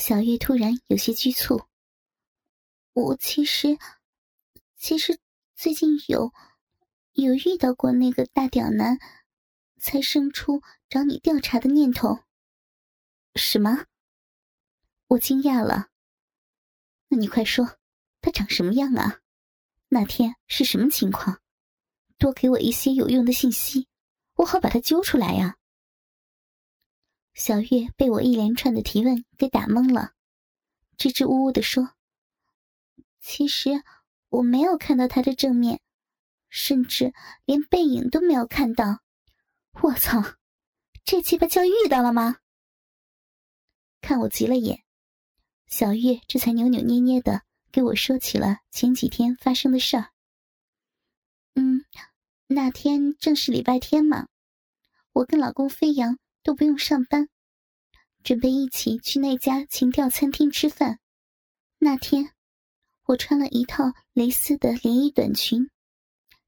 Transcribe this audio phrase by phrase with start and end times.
[0.00, 1.60] 小月突然有些局促。
[2.94, 3.76] 我其实，
[4.74, 5.20] 其实
[5.54, 6.32] 最近有
[7.12, 8.98] 有遇到过那个大屌男，
[9.78, 12.20] 才生出找你调查的念头。
[13.34, 13.84] 什么？
[15.08, 15.90] 我惊讶了。
[17.08, 17.76] 那你快说，
[18.22, 19.20] 他长什么样啊？
[19.88, 21.42] 那天是什么情况？
[22.16, 23.86] 多给我一些有用的信息，
[24.36, 25.58] 我好把他揪出来呀。
[27.34, 30.12] 小月被我一连串的提问给打懵了，
[30.96, 31.94] 支支吾吾的说
[33.20, 33.82] ：“其实
[34.28, 35.80] 我没有看到他的正面，
[36.48, 37.14] 甚至
[37.44, 39.00] 连背影都没有看到。”
[39.82, 40.36] 我操，
[41.04, 42.38] 这鸡巴叫遇到了吗？
[44.02, 44.82] 看我急了眼，
[45.66, 50.10] 小月这才扭扭捏捏的给我说起了前几天发生的事儿。
[51.54, 51.84] 嗯，
[52.48, 54.26] 那天正是礼拜天嘛，
[55.12, 56.18] 我跟老公飞扬。
[56.42, 57.28] 都不用上班，
[58.24, 60.98] 准备一起去那家情调餐厅吃饭。
[61.78, 62.32] 那天，
[63.04, 65.70] 我穿了一套蕾丝的连衣短裙，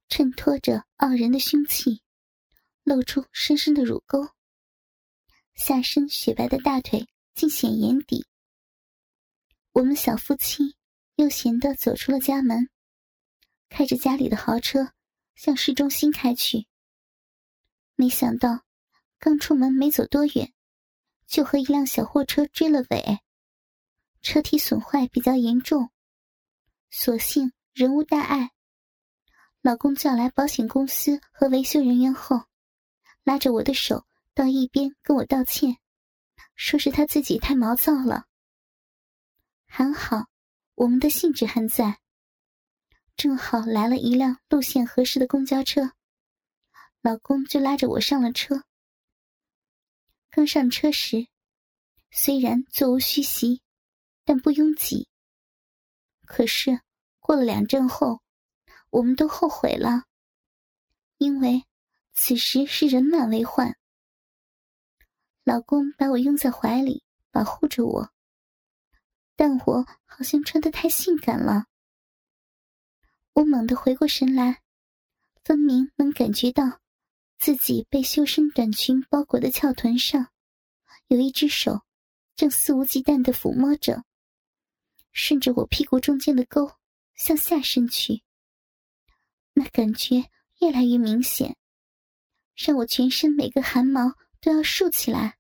[0.09, 2.03] 衬托着傲人的胸器，
[2.83, 4.29] 露出深深的乳沟，
[5.55, 8.27] 下身雪白的大腿尽显眼底。
[9.73, 10.77] 我们小夫妻
[11.17, 12.69] 悠闲的走出了家门，
[13.69, 14.93] 开着家里的豪车
[15.35, 16.67] 向市中心开去。
[17.95, 18.65] 没想到。
[19.25, 20.53] 刚出门没走多远，
[21.29, 23.21] 就和一辆小货车追了尾，
[24.21, 25.93] 车体损坏比较严重，
[26.91, 28.51] 所幸人无大碍。
[29.61, 32.47] 老公叫来保险公司和维修人员后，
[33.23, 35.77] 拉着我的手到一边跟我道歉，
[36.57, 38.25] 说是他自己太毛躁了。
[39.67, 40.27] 还好，
[40.75, 42.01] 我们的兴致还在。
[43.17, 45.93] 正好来了一辆路线合适的公交车，
[47.03, 48.65] 老公就拉着我上了车。
[50.35, 51.29] 刚上车时，
[52.11, 53.61] 虽然座无虚席，
[54.25, 55.07] 但不拥挤。
[56.25, 56.81] 可是
[57.21, 58.23] 过了两站后，
[58.89, 60.05] 我们都后悔了，
[61.19, 61.65] 因为
[62.15, 63.77] 此时是人满为患。
[65.45, 68.11] 老公把我拥在怀里，保护着我，
[69.37, 71.67] 但我好像穿的太性感了。
[73.35, 74.63] 我猛地回过神来，
[75.45, 76.82] 分明能感觉到。
[77.43, 80.29] 自己被修身短裙包裹的翘臀上，
[81.09, 81.81] 有一只手
[82.37, 84.05] 正肆无忌惮的抚摸着，
[85.11, 86.71] 顺着我屁股中间的沟
[87.17, 88.23] 向下伸去。
[89.55, 90.31] 那感觉
[90.61, 91.57] 越来越明显，
[92.55, 95.37] 让我全身每个汗毛都要竖起来。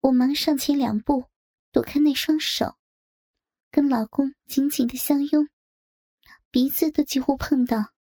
[0.00, 1.24] 我忙上前两步，
[1.72, 2.76] 躲开那双手，
[3.70, 5.48] 跟老公紧紧的相拥，
[6.50, 7.94] 鼻子都几乎碰到。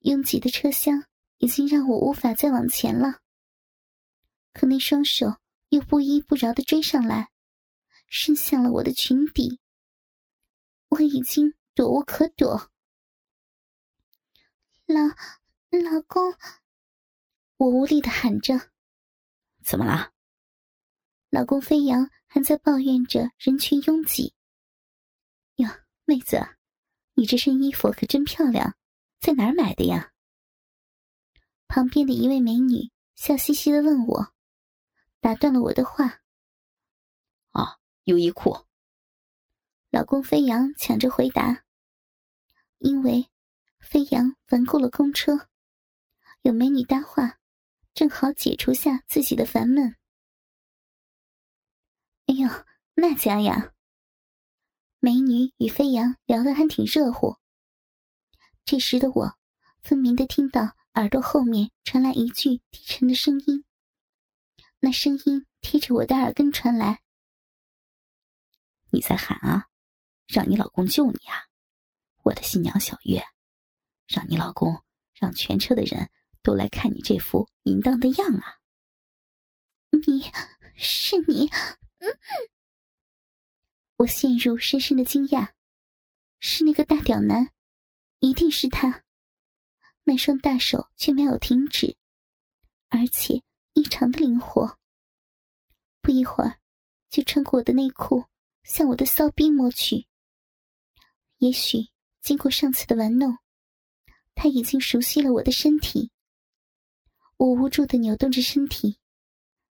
[0.00, 1.02] 拥挤的车厢。
[1.44, 3.20] 已经让我无法再往前了，
[4.54, 5.36] 可那双手
[5.68, 7.30] 又不依不饶的追上来，
[8.06, 9.60] 伸向了我的裙底。
[10.88, 12.72] 我已经躲无可躲。
[14.86, 16.34] 老老公，
[17.58, 18.70] 我无力的喊着
[19.62, 20.12] ：“怎么了？”
[21.28, 24.32] 老公飞扬还在抱怨着人群拥挤。
[25.56, 25.68] 哟，
[26.06, 26.40] 妹子，
[27.12, 28.78] 你这身衣服可真漂亮，
[29.20, 30.13] 在哪儿买的呀？
[31.74, 34.32] 旁边的一位美女笑嘻嘻的问我，
[35.18, 36.20] 打断了我的话。
[37.50, 38.64] 啊，优衣库。
[39.90, 41.64] 老公飞扬抢着回答，
[42.78, 43.28] 因为
[43.80, 45.48] 飞扬环顾了公车，
[46.42, 47.40] 有美女搭话，
[47.92, 49.96] 正好解除下自己的烦闷。
[52.26, 52.48] 哎呦，
[52.94, 53.72] 那家呀！
[55.00, 57.34] 美女与飞扬聊得还挺热乎。
[58.64, 59.36] 这时的我，
[59.82, 60.76] 分明的听到。
[60.94, 63.64] 耳朵后面传来一句低沉的声音，
[64.78, 67.02] 那声音贴着我的耳根传来
[68.90, 69.66] ：“你在喊啊，
[70.28, 71.48] 让你老公救你啊，
[72.22, 73.24] 我的新娘小月，
[74.06, 74.84] 让你老公
[75.14, 76.10] 让全车的人
[76.42, 78.60] 都来看你这副淫荡的样啊！”
[79.90, 80.30] 你
[80.76, 81.50] 是你？
[83.96, 85.54] 我陷入深深的惊讶，
[86.38, 87.52] 是那个大屌男，
[88.20, 89.03] 一定是他。
[90.04, 91.96] 那双大手却没有停止，
[92.88, 93.42] 而且
[93.72, 94.78] 异常的灵活。
[96.02, 96.60] 不一会儿，
[97.08, 98.26] 就穿过我的内裤，
[98.62, 100.06] 向我的骚逼摸去。
[101.38, 101.88] 也许
[102.20, 103.38] 经过上次的玩弄，
[104.34, 106.10] 他已经熟悉了我的身体。
[107.38, 109.00] 我无助的扭动着身体，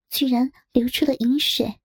[0.10, 1.80] 居然流出了饮水。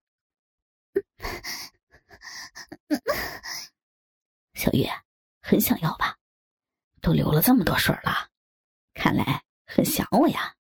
[4.55, 4.91] 小月，
[5.41, 6.19] 很想要吧？
[7.01, 8.31] 都流了这么多水了。
[9.03, 10.57] 看来很想我呀。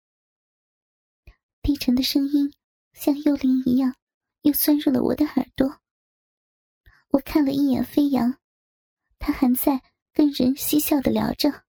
[1.62, 2.54] 低沉的声音
[2.94, 3.94] 像幽灵一样
[4.44, 5.82] 又钻入了我的耳朵。
[7.10, 8.40] 我看了一眼飞扬，
[9.18, 9.84] 他还在
[10.14, 11.66] 跟人嬉笑的聊着。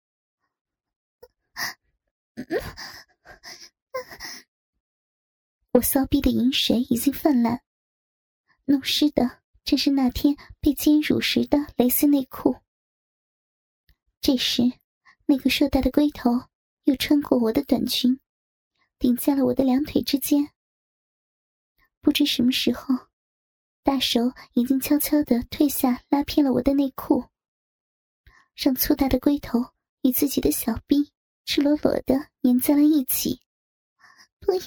[5.71, 7.63] 我骚逼的饮水已经泛滥，
[8.65, 12.57] 弄湿的正是那天被奸辱时的蕾丝内裤。
[14.21, 14.63] 这时，
[15.27, 16.33] 那个硕大的龟头
[16.87, 18.21] 又穿过我的短裙，
[18.97, 20.53] 顶在了我的两腿之间。
[22.01, 22.95] 不知什么时候，
[23.83, 24.21] 大手
[24.53, 27.25] 已经悄悄的退下，拉偏了我的内裤，
[28.55, 29.73] 让粗大的龟头
[30.03, 31.11] 与自己的小臂
[31.45, 33.41] 赤裸裸的粘在了一起。
[34.39, 34.63] 不要！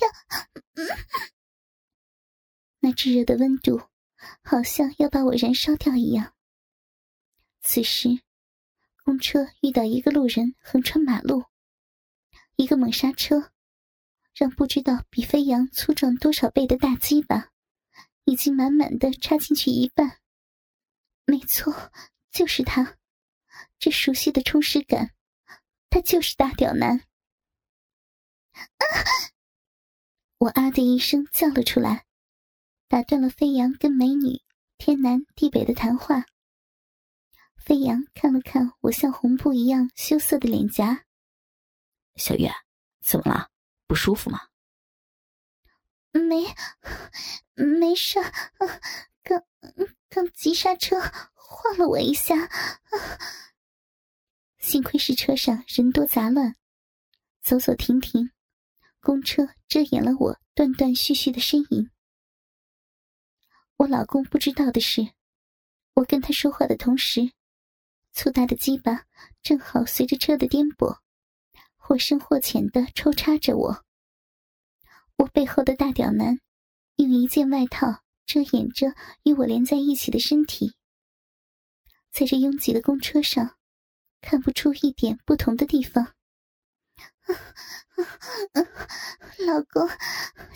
[2.81, 3.81] 那炙热的温度，
[4.43, 6.33] 好像要把我燃烧掉一样。
[7.61, 8.19] 此时，
[9.05, 11.45] 公车遇到一个路人横穿马路，
[12.59, 13.51] 一个猛刹车。
[14.35, 17.51] 让不知道比飞扬粗壮多少倍的大鸡巴，
[18.25, 20.19] 已经满满的插进去一半。
[21.25, 21.91] 没错，
[22.31, 22.97] 就是他，
[23.79, 25.13] 这熟悉的充实感，
[25.89, 26.99] 他就是大屌男。
[28.51, 28.83] 啊
[30.37, 32.05] 我啊的一声叫了出来，
[32.89, 34.41] 打断了飞扬跟美女
[34.77, 36.25] 天南地北的谈话。
[37.57, 41.05] 飞扬看了看我像红布一样羞涩的脸颊，
[42.19, 42.51] 小月，
[43.01, 43.49] 怎么了？
[43.87, 44.49] 不舒服吗？
[46.11, 46.53] 没，
[47.55, 48.19] 没事。
[49.23, 49.43] 刚
[50.09, 50.99] 刚急刹车
[51.33, 52.35] 晃了我一下，
[54.57, 56.55] 幸亏是车上人多杂乱，
[57.41, 58.31] 走走停停，
[58.99, 61.89] 公车遮掩了我断断续续的身影。
[63.77, 65.13] 我老公不知道的是，
[65.93, 67.31] 我跟他说话的同时，
[68.11, 69.05] 粗大的鸡巴
[69.41, 70.99] 正好随着车的颠簸。
[71.89, 73.83] 或深或浅的抽插着我，
[75.15, 76.39] 我背后的大屌男
[76.97, 78.93] 用一件外套遮掩着
[79.23, 80.75] 与我连在一起的身体，
[82.11, 83.57] 在这拥挤的公车上，
[84.21, 86.13] 看不出一点不同的地方。
[89.47, 89.89] 老公，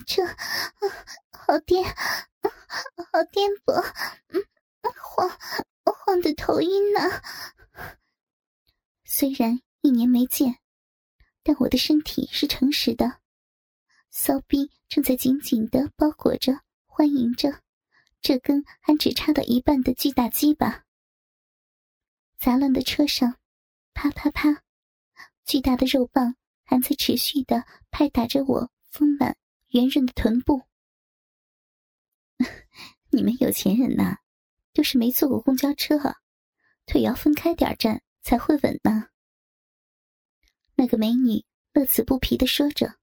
[0.06, 0.24] 这
[1.32, 3.82] 好颠，好颠簸，
[5.02, 5.32] 晃
[5.84, 7.00] 晃的头晕呢。
[9.04, 10.63] 虽然一年没见。
[11.44, 13.20] 但我的身体是诚实的，
[14.10, 17.62] 骚逼正在紧紧的包裹着、欢迎着
[18.22, 20.86] 这根还只差到一半的巨大鸡巴。
[22.38, 23.38] 杂乱的车上，
[23.94, 24.64] 啪啪啪，
[25.46, 29.38] 巨大的肉棒还在持续的拍打着我丰满
[29.70, 30.62] 圆润的臀部。
[33.12, 34.18] 你们有钱人呐，
[34.74, 36.00] 就是没坐过公交车，
[36.86, 39.10] 腿要分开点站才会稳呢。
[40.84, 42.94] 那个美女乐此不疲的说着，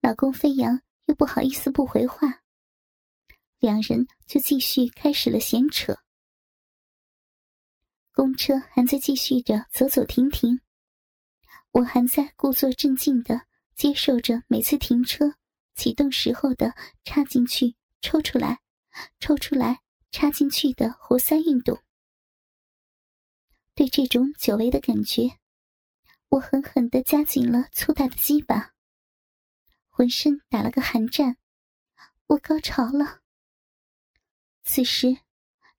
[0.00, 2.42] 老公飞扬又不好意思不回话，
[3.60, 5.96] 两人就继续开始了闲扯。
[8.10, 10.60] 公车还在继续着走走停停，
[11.70, 13.42] 我还在故作镇静的
[13.76, 15.36] 接受着每次停车、
[15.76, 16.74] 启动时候的
[17.04, 18.60] 插进去、抽出来、
[19.20, 19.80] 抽出来、
[20.10, 21.80] 插进去的活塞运动，
[23.76, 25.38] 对这种久违的感觉。
[26.32, 28.72] 我狠狠的夹紧了粗大的鸡巴，
[29.90, 31.36] 浑身打了个寒战，
[32.26, 33.20] 我高潮了。
[34.64, 35.18] 此时，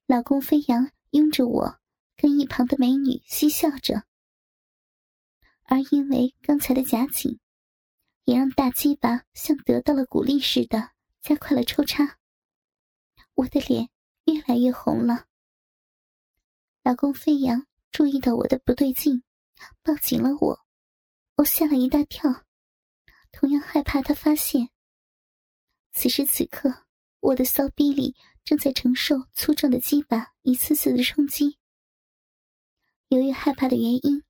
[0.06, 1.80] 老公飞扬拥着我，
[2.16, 4.04] 跟一旁的美女嬉笑着，
[5.64, 7.40] 而因为刚才的夹紧，
[8.24, 12.20] 也让大鸡巴像得到了鼓励似的加快了抽插。
[13.34, 13.90] 我的脸
[14.26, 15.26] 越来越红了。
[16.84, 19.24] 老公飞扬注意到我的不对劲。
[19.82, 20.60] 抱紧了我，
[21.36, 22.46] 我吓了一大跳，
[23.32, 24.70] 同样害怕他发现。
[25.92, 26.86] 此时此刻，
[27.20, 31.58] 我的骚逼里正在承受粗壮的鸡巴一次次的冲击。
[33.10, 34.24] 由于害怕的原因，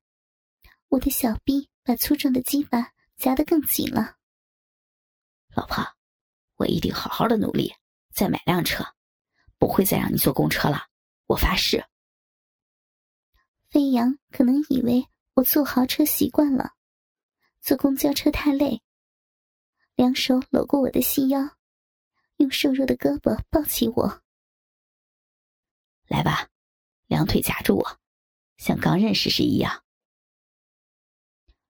[0.88, 4.16] 我的小臂把粗壮的鸡巴夹得更紧了。
[5.54, 5.84] 老婆，
[6.56, 7.74] 我一定好好的努力，
[8.12, 8.84] 再买辆车，
[9.58, 10.88] 不会再让你坐公车了，
[11.26, 11.84] 我发誓。
[13.70, 15.08] 飞扬可能以为。
[15.34, 16.74] 我坐豪车习惯了，
[17.60, 18.80] 坐公交车太累。
[19.96, 21.56] 两手搂过我的细腰，
[22.36, 24.22] 用瘦弱的胳膊抱起我。
[26.06, 26.48] 来吧，
[27.06, 28.00] 两腿夹住我，
[28.58, 29.84] 像刚认识时一样。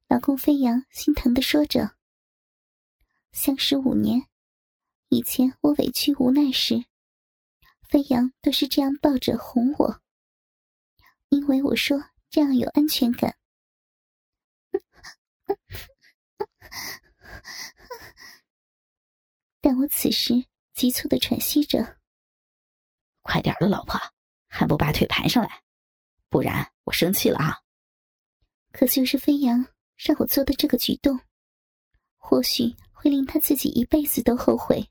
[0.09, 1.95] 老公飞扬心疼的说着。
[3.31, 4.27] 相识五年，
[5.07, 6.83] 以前我委屈无奈时，
[7.87, 10.01] 飞扬都是这样抱着哄我，
[11.29, 13.37] 因为我说这样有安全感。
[19.61, 21.99] 但我此时急促的喘息着。
[23.21, 23.99] 快点的，老婆，
[24.47, 25.63] 还不把腿盘上来，
[26.29, 27.61] 不然我生气了啊！
[28.71, 31.21] 可就是飞扬让我做的这个举动，
[32.17, 34.89] 或许会令他自己一辈子都后悔。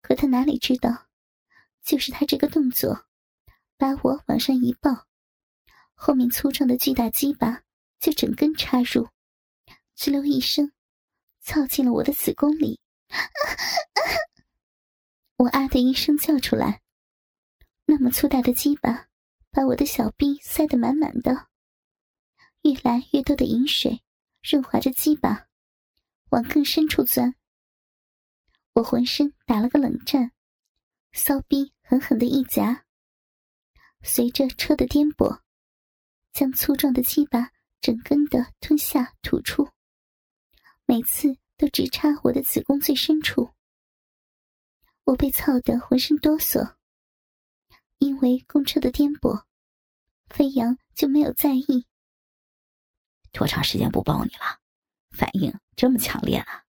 [0.00, 1.08] 可他哪里知道，
[1.82, 3.06] 就是他这个动作，
[3.76, 5.06] 把我往上一抱，
[5.94, 7.62] 后面粗壮的巨大鸡巴
[7.98, 9.10] 就整根插入，
[10.00, 10.72] 吱溜一声，
[11.42, 12.80] 操进了我的子宫里。
[15.36, 16.80] 我啊的一声叫出来，
[17.84, 19.08] 那么粗大的鸡巴
[19.50, 21.48] 把我的小臂塞得满满的，
[22.62, 24.02] 越来越多的饮水
[24.42, 25.48] 润滑着鸡巴，
[26.30, 27.34] 往更深处钻。
[28.72, 30.32] 我浑身打了个冷战，
[31.12, 32.86] 骚逼狠狠的一夹，
[34.00, 35.42] 随着车的颠簸，
[36.32, 37.50] 将粗壮的鸡巴
[37.82, 39.68] 整根的吞下吐出，
[40.90, 43.54] 每次都直插我的子宫最深处。
[45.04, 46.74] 我被操得浑身哆嗦，
[47.98, 49.44] 因为公车的颠簸，
[50.30, 51.86] 飞扬就没有在意。
[53.30, 54.58] 多长时间不抱你了？
[55.12, 56.64] 反应这么强烈啊，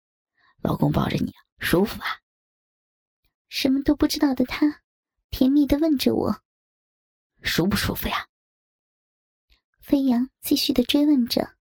[0.62, 1.34] 老公抱着你。
[1.58, 2.08] 舒服啊！
[3.50, 4.82] 什么都不知道的他，
[5.28, 6.42] 甜蜜的问着我
[7.44, 8.26] ：“舒不舒服呀？”
[9.80, 11.55] 飞扬继续的追问着，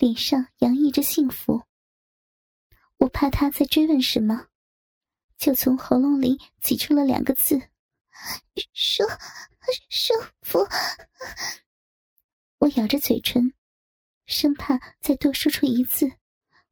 [0.00, 1.64] 脸上洋溢着幸福。
[2.96, 4.46] 我怕他在追问什么，
[5.36, 7.60] 就从喉咙里挤出了两个字
[8.72, 9.04] ：“舒
[9.90, 10.66] 舒服。”
[12.60, 13.52] 我咬着嘴唇，
[14.24, 16.10] 生怕再多说出一字。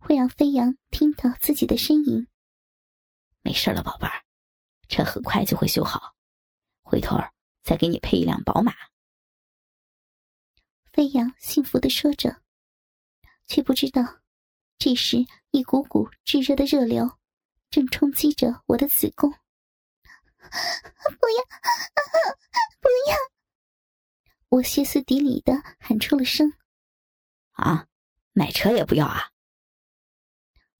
[0.00, 2.28] 会让飞扬听到自己的呻吟。
[3.42, 4.24] 没事了，宝贝儿，
[4.88, 6.14] 车很快就会修好，
[6.82, 7.18] 回头
[7.62, 8.72] 再给你配一辆宝马。
[10.92, 12.40] 飞扬幸福的说着，
[13.48, 14.20] 却不知道，
[14.78, 17.18] 这时一股股炙热的热流
[17.70, 19.30] 正冲击着我的子宫。
[19.30, 21.44] 不要，
[22.80, 23.16] 不要！
[24.50, 26.52] 我歇斯底里的喊出了声
[27.52, 27.86] ：“啊，
[28.32, 29.30] 买车也不要啊！”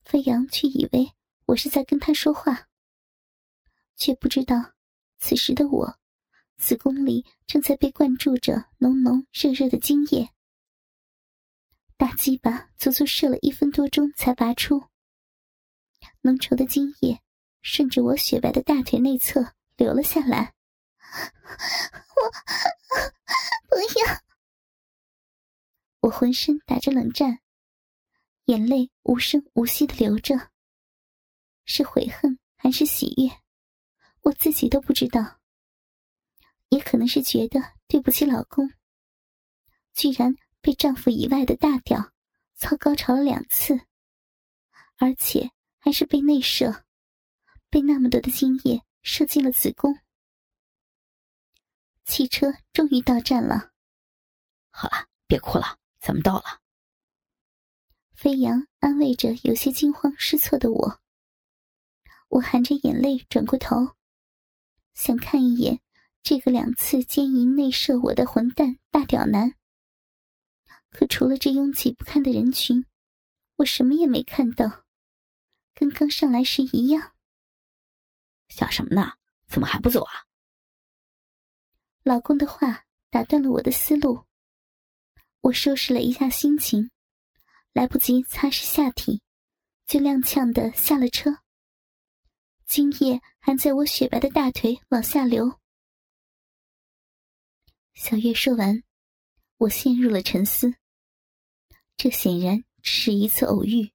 [0.05, 1.13] 飞扬却以为
[1.47, 2.69] 我是在跟他说话，
[3.97, 4.75] 却不知道
[5.19, 5.99] 此时的我
[6.57, 10.31] 子宫里正在被灌注着浓浓热热的精液。
[11.99, 14.89] 大鸡巴足足射了一分多钟才拔出，
[16.21, 17.21] 浓稠的精液
[17.61, 20.55] 顺着我雪白的大腿内侧流了下来。
[22.15, 22.31] 我
[23.69, 24.23] 不要！
[26.03, 27.41] 我浑身打着冷战。
[28.45, 30.53] 眼泪无声无息的流着，
[31.65, 33.29] 是悔恨还是喜悦，
[34.23, 35.41] 我自己都不知道。
[36.69, 38.71] 也可能是觉得对不起老公，
[39.95, 42.13] 居然被丈夫以外的大屌
[42.57, 43.81] 操高潮了两次，
[44.97, 46.85] 而且还是被内射，
[47.71, 49.99] 被那么多的精液射进了子宫。
[52.05, 53.73] 汽车终于到站了，
[54.71, 56.61] 好了，别哭了，咱们到了。
[58.15, 61.01] 飞扬安慰着有些惊慌失措的我，
[62.29, 63.95] 我含着眼泪转过头，
[64.95, 65.81] 想看一眼
[66.23, 69.55] 这个两次奸淫内射我的混蛋大屌男。
[70.91, 72.85] 可除了这拥挤不堪的人群，
[73.57, 74.85] 我什么也没看到，
[75.75, 77.15] 跟刚上来时一样。
[78.49, 79.13] 想什么呢？
[79.47, 80.27] 怎么还不走啊？
[82.03, 84.25] 老公的话打断了我的思路，
[85.41, 86.91] 我收拾了一下心情。
[87.75, 89.23] 来不及擦拭下体，
[89.87, 91.31] 就踉跄的下了车。
[92.67, 95.61] 精液还在我雪白的大腿往下流。
[97.95, 98.83] 小月说完，
[99.59, 100.75] 我陷入了沉思。
[101.97, 103.93] 这显然是一次偶遇。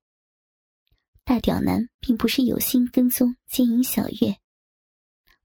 [1.24, 4.38] 大屌男并不是有心跟踪奸淫小月，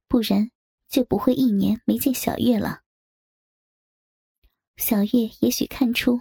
[0.07, 0.51] 不然
[0.89, 2.83] 就不会一年没见小月了。
[4.77, 6.21] 小月也许看出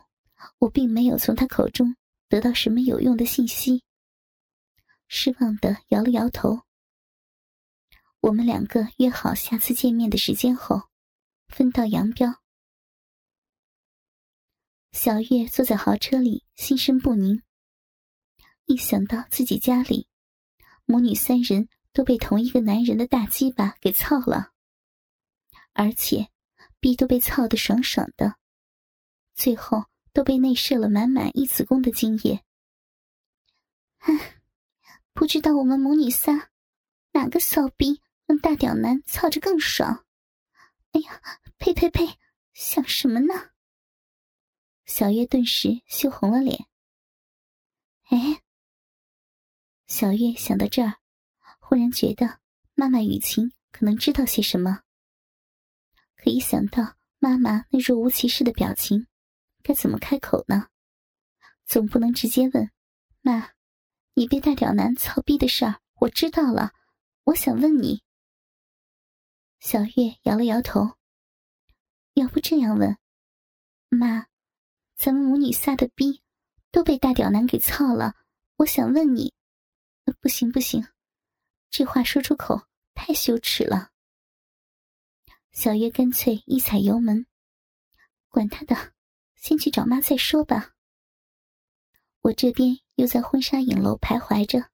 [0.60, 1.96] 我并没有从他口中。
[2.30, 3.86] 得到什么有用的信息？
[5.08, 6.60] 失望的摇了摇头。
[8.20, 10.90] 我们两个约好下次见面的时间后，
[11.48, 12.42] 分道扬镳。
[15.00, 17.44] 小月坐在豪车里，心神不宁。
[18.66, 20.08] 一想到自己家里
[20.86, 24.54] 母女三人都被同一个男人的大鸡巴给操了，
[25.74, 26.30] 而且
[26.80, 28.38] 逼都被操的爽爽的，
[29.36, 29.86] 最后。
[30.14, 32.44] 都被内射了满满一子宫的精液。
[34.00, 34.42] 唉，
[35.14, 36.50] 不知道我们母女仨
[37.12, 40.08] 哪个骚逼让大屌男操着更爽？
[40.94, 41.22] 哎呀，
[41.60, 42.18] 呸呸呸！
[42.54, 43.52] 想什么呢？
[44.88, 46.66] 小月顿时羞红了脸。
[48.06, 48.42] 哎，
[49.86, 50.96] 小月想到这儿，
[51.60, 52.40] 忽然觉得
[52.74, 54.84] 妈妈雨晴可能知道些什么。
[56.16, 59.08] 可一想到妈妈那若无其事的表情，
[59.62, 60.70] 该怎么开口呢？
[61.66, 62.72] 总不能直接问
[63.20, 63.52] ：“妈，
[64.14, 66.72] 你被大屌男操逼的事儿，我知道了。
[67.26, 68.04] 我想问你。”
[69.60, 70.96] 小月摇了摇头。
[72.14, 72.98] 要不这样问，
[73.90, 74.28] 妈，
[74.98, 76.24] 咱们母女仨的逼
[76.72, 78.16] 都被大屌男给操了。
[78.58, 79.32] 我想问你，
[80.20, 80.88] 不行不行，
[81.70, 82.64] 这话说出口
[82.96, 83.92] 太羞耻了。
[85.52, 87.28] 小月干脆一踩油门，
[88.28, 88.94] 管他的，
[89.36, 90.74] 先去找妈再说吧。
[92.22, 94.72] 我这边又在婚纱影楼徘徊着，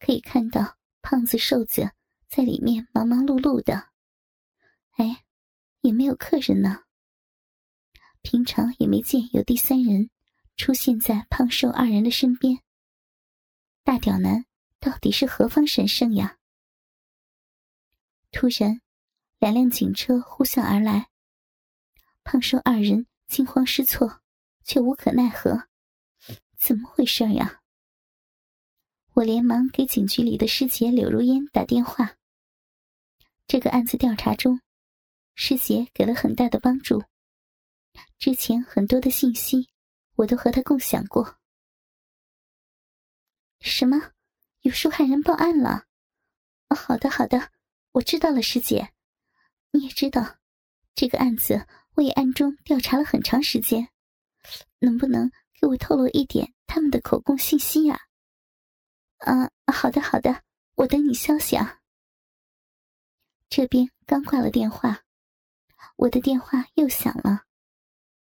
[0.00, 1.92] 可以看到胖子、瘦子
[2.28, 3.90] 在里面忙忙碌碌的。
[4.92, 5.24] 哎，
[5.82, 6.84] 也没有客人呢。
[8.22, 10.08] 平常也没见有第三人。
[10.54, 12.60] 出现在胖瘦二人的身边。
[13.82, 14.44] 大屌男
[14.78, 16.36] 到底是何方神圣呀？
[18.30, 18.80] 突然，
[19.38, 21.08] 两辆警车呼啸而来，
[22.22, 24.20] 胖瘦二人惊慌失措，
[24.62, 25.68] 却无可奈何。
[26.56, 27.62] 怎么回事呀？
[29.14, 32.16] 我连忙给警局里的师姐柳如烟打电话。
[33.46, 34.60] 这个案子调查中，
[35.34, 37.02] 师姐给了很大的帮助，
[38.22, 39.68] 之前很多的信息。
[40.14, 41.40] 我都和他共享过。
[43.58, 44.12] 什么？
[44.60, 45.86] 有受害人报案了？
[46.68, 47.50] 哦，好的，好的，
[47.90, 48.92] 我知道了，师姐。
[49.72, 50.36] 你也知道，
[50.94, 53.88] 这个案子我也暗中调查了很长时间。
[54.78, 55.28] 能不能
[55.60, 57.98] 给我透露一点他们的口供信息呀？
[59.18, 60.44] 啊，好的，好的，
[60.76, 61.80] 我等你消息啊。
[63.48, 65.02] 这边刚挂了电话，
[65.96, 67.46] 我的电话又响了。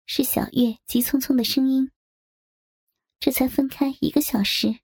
[0.06, 1.90] 是小月急匆匆的声音。
[3.20, 4.80] 这才分开一个小时，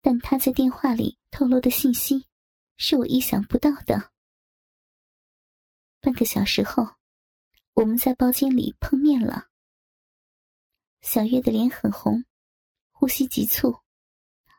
[0.00, 2.26] 但他在电话里透露的信息，
[2.78, 4.12] 是我意想不到的。
[6.00, 6.94] 半个小时后，
[7.74, 9.48] 我们在包间里碰面了。
[11.02, 12.24] 小月的脸很红，
[12.90, 13.80] 呼吸急促，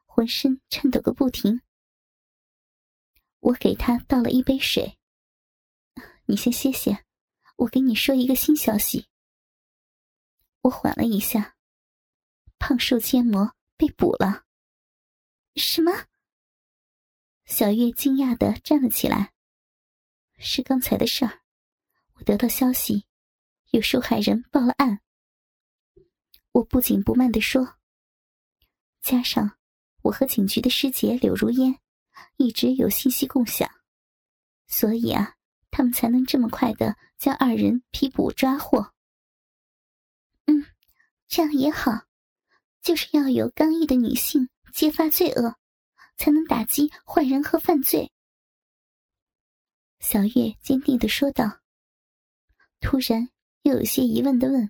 [0.06, 1.62] 浑身颤抖个不停。
[3.40, 4.98] 我给她倒了一杯水。
[6.28, 7.06] 你先歇歇，
[7.56, 9.08] 我给你说一个新消息。
[10.62, 11.56] 我缓了一下，
[12.60, 14.44] 胖瘦奸魔被捕了。
[15.56, 15.92] 什么？
[17.46, 19.34] 小月惊讶的站了起来。
[20.38, 21.42] 是刚才的事儿，
[22.14, 23.06] 我得到消息，
[23.72, 25.00] 有受害人报了案。
[26.52, 27.78] 我不紧不慢的说，
[29.02, 29.58] 加上
[30.04, 31.80] 我和警局的师姐柳如烟
[32.36, 33.70] 一直有信息共享，
[34.68, 35.36] 所以啊，
[35.72, 38.94] 他们才能这么快的将二人批捕抓获。
[41.28, 41.92] 这样也好，
[42.82, 45.56] 就是要有刚毅的女性揭发罪恶，
[46.18, 48.12] 才能打击坏人和犯罪。
[50.00, 51.60] 小月坚定的说道。
[52.80, 53.28] 突然
[53.64, 54.70] 又有些疑问的问：“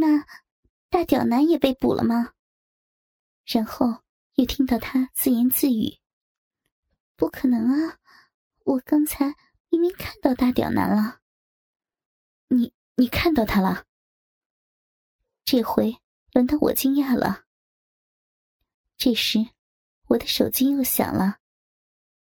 [0.00, 0.24] 那
[0.88, 2.32] 大屌男也被捕了吗？”
[3.44, 4.02] 然后
[4.34, 5.98] 又听到他自言自语
[7.16, 7.98] ：“不可能啊，
[8.64, 9.26] 我刚才
[9.68, 11.20] 明明看到大屌男了。
[12.48, 13.84] ”“你你看到他了？”
[15.50, 15.98] 这回
[16.32, 17.46] 轮到我惊讶了。
[18.98, 19.38] 这时，
[20.08, 21.38] 我的手机又响了，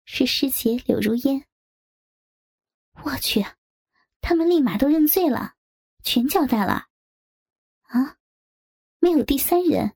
[0.03, 1.47] 是师姐柳如烟。
[3.03, 3.43] 我去，
[4.21, 5.55] 他们立马都认罪了，
[6.03, 6.89] 全交代了。
[7.87, 8.19] 啊，
[8.99, 9.95] 没有第三人，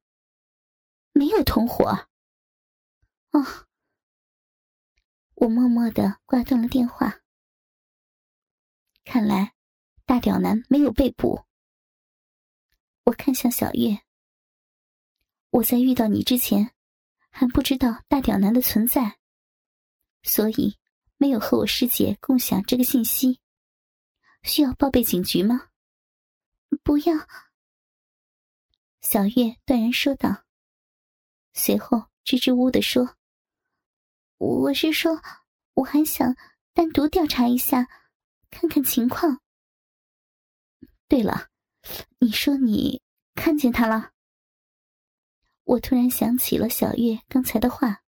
[1.11, 2.09] 没有同伙。
[3.29, 3.67] 哦，
[5.35, 7.21] 我默默的挂断了电话。
[9.05, 9.53] 看来，
[10.07, 11.45] 大屌男没有被捕。
[13.09, 13.99] 我看向小月。
[15.49, 16.75] 我在遇到你之前，
[17.31, 19.17] 还不知道大屌男的存在，
[20.21, 20.77] 所以
[21.17, 23.39] 没有和我师姐共享这个信息。
[24.43, 25.69] 需要报备警局吗？
[26.83, 27.15] 不要。
[29.01, 30.45] 小月断然说道，
[31.53, 33.17] 随后支支吾吾的说
[34.37, 35.19] ：“我是说，
[35.73, 36.35] 我还想
[36.73, 37.89] 单独调查一下，
[38.51, 39.41] 看看情况。
[41.07, 41.47] 对了。”
[42.19, 43.01] 你说你
[43.35, 44.11] 看见他了？
[45.63, 48.01] 我突然想起了小月刚才的话。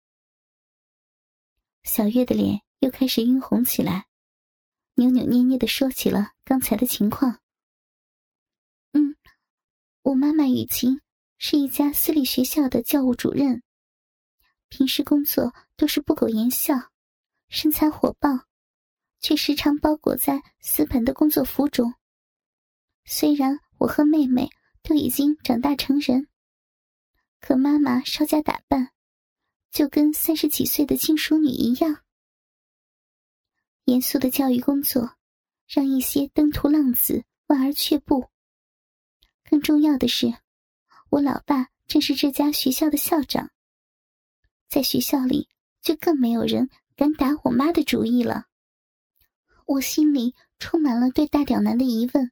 [1.83, 4.07] 小月的脸又开始晕红起来，
[4.95, 7.39] 扭扭捏捏的说起了刚才的情况。
[8.93, 9.15] 嗯，
[10.03, 11.01] 我妈妈雨晴
[11.37, 13.63] 是一家私立学校的教务主任，
[14.69, 16.75] 平时工作都是不苟言笑，
[17.49, 18.29] 身材火爆，
[19.19, 21.93] 却时常包裹在死板的工作服中。
[23.09, 23.59] 虽然。
[23.79, 24.49] 我和妹妹
[24.83, 26.27] 都已经长大成人，
[27.39, 28.91] 可妈妈稍加打扮，
[29.71, 32.03] 就跟三十几岁的轻熟女一样。
[33.85, 35.15] 严肃的教育工作，
[35.65, 38.29] 让一些登徒浪子望而却步。
[39.49, 40.27] 更重要的是，
[41.09, 43.49] 我老爸正是这家学校的校长，
[44.67, 45.47] 在学校里
[45.81, 48.47] 就更没有人敢打我妈的主意了。
[49.65, 52.29] 我心里充满了对大屌男的疑问，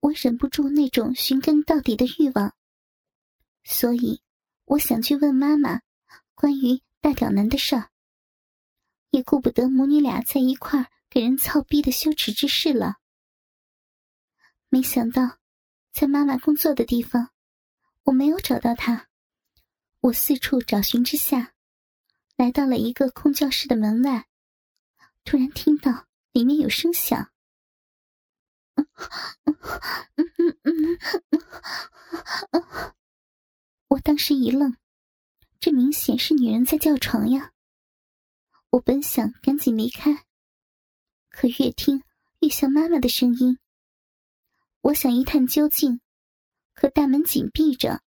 [0.00, 2.54] 我忍不住那种寻根到底的欲望，
[3.64, 4.22] 所以
[4.64, 5.80] 我想去问妈妈
[6.34, 7.90] 关于大屌男的事儿。
[9.10, 12.96] 也顾不得母女俩在一块儿给人操逼的羞耻之事了。
[14.68, 15.38] 没想到，
[15.92, 17.30] 在妈妈工作的地方，
[18.04, 19.08] 我没有找到她。
[20.00, 21.54] 我四处找寻之下，
[22.36, 24.28] 来到了一个空教室的门外，
[25.24, 27.32] 突然听到里面有声响。
[33.88, 34.76] 我当时一愣，
[35.60, 37.52] 这明显是女人在叫床呀。
[38.70, 40.26] 我本想赶紧离开，
[41.30, 42.02] 可越听
[42.40, 43.58] 越像妈妈的声音。
[44.82, 46.00] 我想一探究竟，
[46.74, 48.02] 可大门紧闭着，